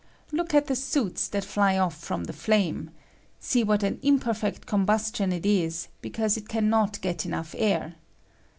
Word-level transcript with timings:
Look 0.31 0.55
at 0.55 0.65
the 0.65 0.75
soots 0.75 1.27
that 1.27 1.45
fly 1.45 1.77
off 1.77 1.95
from 1.95 2.23
the 2.23 2.33
flame; 2.33 2.89
see 3.39 3.63
what 3.63 3.83
an 3.83 3.99
imperfect 4.01 4.65
com 4.65 4.83
bustion 4.83 5.31
it 5.31 5.45
is, 5.45 5.89
because 6.01 6.37
it 6.37 6.49
can 6.49 6.71
not 6.71 6.99
get 7.01 7.23
enough 7.23 7.53
air. 7.55 7.93